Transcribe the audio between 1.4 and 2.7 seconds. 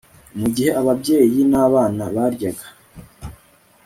nabana baryaga